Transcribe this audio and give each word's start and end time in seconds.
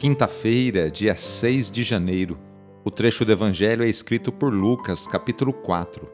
Quinta-feira, 0.00 0.90
dia 0.90 1.14
6 1.14 1.70
de 1.70 1.82
janeiro. 1.82 2.38
O 2.82 2.90
trecho 2.90 3.22
do 3.22 3.32
Evangelho 3.32 3.84
é 3.84 3.86
escrito 3.86 4.32
por 4.32 4.50
Lucas, 4.50 5.06
capítulo 5.06 5.52
4, 5.52 6.08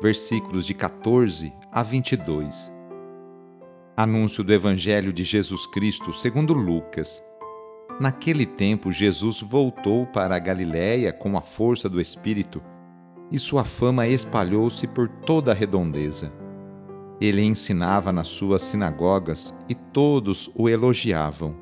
versículos 0.00 0.64
de 0.64 0.74
14 0.74 1.52
a 1.72 1.82
22. 1.82 2.72
Anúncio 3.96 4.44
do 4.44 4.52
Evangelho 4.52 5.12
de 5.12 5.24
Jesus 5.24 5.66
Cristo 5.66 6.12
segundo 6.12 6.54
Lucas. 6.54 7.20
Naquele 7.98 8.46
tempo, 8.46 8.92
Jesus 8.92 9.40
voltou 9.40 10.06
para 10.06 10.36
a 10.36 10.38
Galiléia 10.38 11.12
com 11.12 11.36
a 11.36 11.40
força 11.40 11.88
do 11.88 12.00
Espírito, 12.00 12.62
e 13.32 13.40
sua 13.40 13.64
fama 13.64 14.06
espalhou-se 14.06 14.86
por 14.86 15.08
toda 15.08 15.50
a 15.50 15.54
redondeza. 15.54 16.32
Ele 17.20 17.42
ensinava 17.42 18.12
nas 18.12 18.28
suas 18.28 18.62
sinagogas 18.62 19.52
e 19.68 19.74
todos 19.74 20.48
o 20.54 20.68
elogiavam 20.68 21.61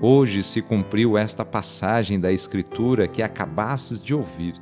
Hoje 0.00 0.42
se 0.42 0.60
cumpriu 0.60 1.16
esta 1.16 1.42
passagem 1.42 2.20
da 2.20 2.30
Escritura 2.30 3.08
que 3.08 3.22
acabasses 3.22 4.02
de 4.02 4.14
ouvir. 4.14 4.54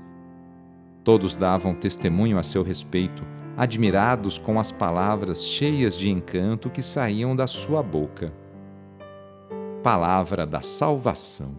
Todos 1.02 1.34
davam 1.34 1.74
testemunho 1.74 2.38
a 2.38 2.42
seu 2.44 2.62
respeito, 2.62 3.24
admirados 3.56 4.38
com 4.38 4.60
as 4.60 4.70
palavras 4.70 5.44
cheias 5.44 5.98
de 5.98 6.08
encanto 6.08 6.70
que 6.70 6.80
saíam 6.80 7.34
da 7.34 7.48
sua 7.48 7.82
boca. 7.82 8.32
Palavra 9.82 10.46
da 10.46 10.62
Salvação. 10.62 11.56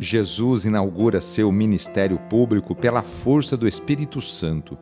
Jesus 0.00 0.64
inaugura 0.64 1.20
seu 1.20 1.52
ministério 1.52 2.18
público 2.30 2.74
pela 2.74 3.02
força 3.02 3.58
do 3.58 3.68
Espírito 3.68 4.22
Santo. 4.22 4.76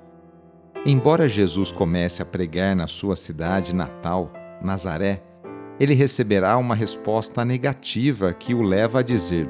Embora 0.87 1.29
Jesus 1.29 1.73
comece 1.73 2.23
a 2.23 2.25
pregar 2.25 2.77
na 2.77 2.87
sua 2.87 3.17
cidade 3.17 3.75
natal, 3.75 4.33
Nazaré, 4.63 5.23
ele 5.81 5.95
receberá 5.95 6.57
uma 6.59 6.75
resposta 6.75 7.45
negativa 7.45 8.33
que 8.33 8.55
o 8.55 8.63
leva 8.63 9.01
a 9.01 9.03
dizer: 9.03 9.49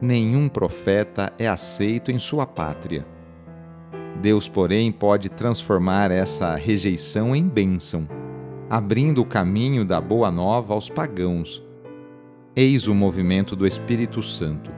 Nenhum 0.00 0.48
profeta 0.48 1.32
é 1.38 1.48
aceito 1.48 2.10
em 2.10 2.18
sua 2.18 2.46
pátria. 2.46 3.06
Deus, 4.20 4.48
porém, 4.48 4.90
pode 4.92 5.28
transformar 5.28 6.10
essa 6.10 6.54
rejeição 6.54 7.34
em 7.34 7.46
bênção, 7.48 8.08
abrindo 8.68 9.20
o 9.20 9.26
caminho 9.26 9.84
da 9.84 10.00
boa 10.00 10.30
nova 10.30 10.74
aos 10.74 10.88
pagãos. 10.88 11.64
Eis 12.54 12.88
o 12.88 12.94
movimento 12.94 13.54
do 13.54 13.66
Espírito 13.66 14.22
Santo. 14.22 14.70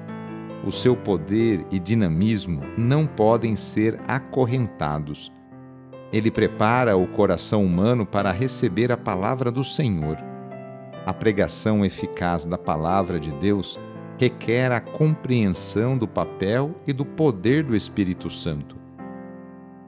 O 0.64 0.70
seu 0.70 0.94
poder 0.94 1.64
e 1.70 1.78
dinamismo 1.78 2.60
não 2.76 3.06
podem 3.06 3.56
ser 3.56 3.98
acorrentados. 4.06 5.32
Ele 6.12 6.30
prepara 6.30 6.96
o 6.96 7.06
coração 7.06 7.64
humano 7.64 8.04
para 8.04 8.30
receber 8.30 8.92
a 8.92 8.96
palavra 8.96 9.50
do 9.50 9.64
Senhor 9.64 10.29
a 11.06 11.12
pregação 11.12 11.84
eficaz 11.84 12.44
da 12.44 12.58
palavra 12.58 13.18
de 13.18 13.30
Deus 13.32 13.78
requer 14.18 14.70
a 14.70 14.80
compreensão 14.80 15.96
do 15.96 16.06
papel 16.06 16.74
e 16.86 16.92
do 16.92 17.06
poder 17.06 17.64
do 17.64 17.74
Espírito 17.74 18.28
Santo. 18.28 18.76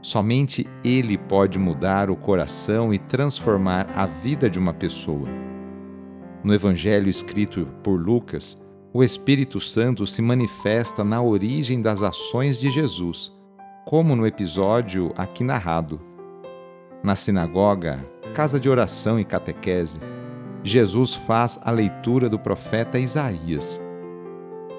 Somente 0.00 0.66
Ele 0.82 1.18
pode 1.18 1.58
mudar 1.58 2.10
o 2.10 2.16
coração 2.16 2.94
e 2.94 2.98
transformar 2.98 3.86
a 3.94 4.06
vida 4.06 4.48
de 4.48 4.58
uma 4.58 4.72
pessoa. 4.72 5.28
No 6.42 6.52
Evangelho 6.52 7.08
escrito 7.08 7.68
por 7.84 8.00
Lucas, 8.00 8.60
o 8.92 9.04
Espírito 9.04 9.60
Santo 9.60 10.06
se 10.06 10.20
manifesta 10.20 11.04
na 11.04 11.22
origem 11.22 11.80
das 11.80 12.02
ações 12.02 12.58
de 12.58 12.70
Jesus, 12.70 13.32
como 13.84 14.16
no 14.16 14.26
episódio 14.26 15.12
aqui 15.16 15.44
narrado. 15.44 16.00
Na 17.02 17.14
sinagoga, 17.14 18.04
casa 18.34 18.58
de 18.58 18.68
oração 18.68 19.20
e 19.20 19.24
catequese, 19.24 20.00
Jesus 20.64 21.12
faz 21.12 21.58
a 21.62 21.70
leitura 21.70 22.28
do 22.28 22.38
profeta 22.38 22.98
Isaías. 22.98 23.80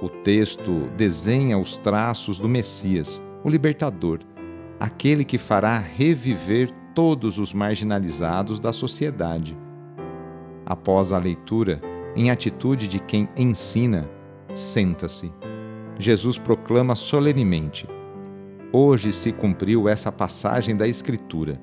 O 0.02 0.08
texto 0.08 0.90
desenha 0.96 1.58
os 1.58 1.78
traços 1.78 2.40
do 2.40 2.48
Messias, 2.48 3.22
o 3.44 3.50
libertador, 3.50 4.20
aquele 4.80 5.26
que 5.26 5.38
fará 5.38 5.78
reviver 5.78 6.72
todos 6.96 7.38
os 7.38 7.54
marginalizados 7.54 8.60
da 8.60 8.72
sociedade. 8.72 9.58
Após 10.66 11.12
a 11.12 11.18
leitura, 11.18 11.82
em 12.16 12.30
atitude 12.30 12.88
de 12.88 13.00
quem 13.00 13.28
ensina, 13.36 14.10
senta-se. 14.54 15.34
Jesus 16.00 16.38
proclama 16.38 16.96
solenemente: 16.96 17.88
Hoje 18.72 19.12
se 19.12 19.32
cumpriu 19.32 19.90
essa 19.90 20.12
passagem 20.12 20.76
da 20.78 20.88
Escritura. 20.88 21.60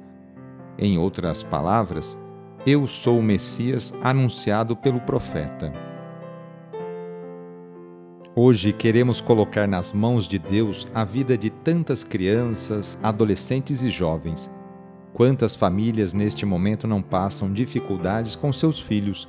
Em 0.78 0.98
outras 0.98 1.42
palavras, 1.42 2.18
eu 2.66 2.86
sou 2.86 3.18
o 3.18 3.22
Messias 3.22 3.94
anunciado 4.02 4.76
pelo 4.76 5.00
profeta. 5.00 5.72
Hoje 8.36 8.72
queremos 8.72 9.20
colocar 9.20 9.66
nas 9.66 9.92
mãos 9.92 10.28
de 10.28 10.38
Deus 10.38 10.86
a 10.94 11.02
vida 11.02 11.38
de 11.38 11.48
tantas 11.48 12.04
crianças, 12.04 12.98
adolescentes 13.02 13.82
e 13.82 13.88
jovens. 13.88 14.50
Quantas 15.14 15.56
famílias 15.56 16.12
neste 16.12 16.44
momento 16.44 16.86
não 16.86 17.00
passam 17.00 17.52
dificuldades 17.52 18.36
com 18.36 18.52
seus 18.52 18.78
filhos? 18.78 19.26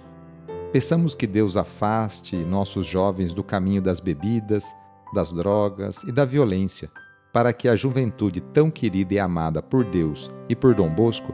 Peçamos 0.74 1.16
que 1.16 1.26
Deus 1.26 1.56
afaste 1.56 2.36
nossos 2.36 2.86
jovens 2.86 3.34
do 3.34 3.44
caminho 3.44 3.82
das 3.82 4.00
bebidas, 4.00 4.66
das 5.14 5.34
drogas 5.34 6.04
e 6.04 6.12
da 6.12 6.26
violência, 6.26 6.90
para 7.34 7.54
que 7.54 7.68
a 7.68 7.78
juventude 7.78 8.42
tão 8.42 8.70
querida 8.70 9.14
e 9.14 9.20
amada 9.20 9.62
por 9.62 9.86
Deus 9.86 10.30
e 10.48 10.56
por 10.56 10.76
Dom 10.76 10.90
Bosco 10.90 11.34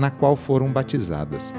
na 0.00 0.10
qual 0.10 0.34
foram 0.34 0.72
batizadas. 0.72 1.52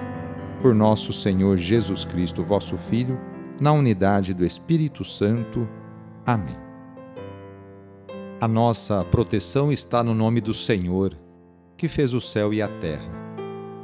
Por 0.63 0.73
nosso 0.73 1.13
Senhor 1.13 1.57
Jesus 1.57 2.03
Cristo, 2.03 2.43
vosso 2.43 2.75
Filho, 2.75 3.19
na 3.61 3.71
unidade 3.71 4.33
do 4.33 4.43
Espírito 4.43 5.05
Santo. 5.05 5.69
Amém. 6.25 6.57
A 8.39 8.47
nossa 8.47 9.05
proteção 9.05 9.71
está 9.71 10.03
no 10.03 10.15
nome 10.15 10.41
do 10.41 10.55
Senhor, 10.55 11.15
que 11.77 11.87
fez 11.87 12.15
o 12.15 12.19
céu 12.19 12.51
e 12.51 12.63
a 12.63 12.67
terra. 12.67 13.11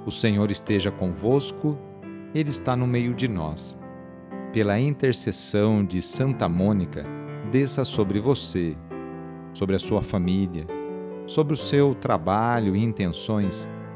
O 0.07 0.11
Senhor 0.11 0.49
esteja 0.49 0.89
convosco, 0.89 1.77
Ele 2.33 2.49
está 2.49 2.75
no 2.75 2.87
meio 2.87 3.13
de 3.13 3.27
nós. 3.27 3.77
Pela 4.51 4.79
intercessão 4.79 5.85
de 5.85 6.01
Santa 6.01 6.49
Mônica, 6.49 7.05
desça 7.51 7.85
sobre 7.85 8.19
você, 8.19 8.75
sobre 9.53 9.75
a 9.75 9.79
sua 9.79 10.01
família, 10.01 10.65
sobre 11.27 11.53
o 11.53 11.57
seu 11.57 11.93
trabalho 11.93 12.75
e 12.75 12.83
intenções 12.83 13.67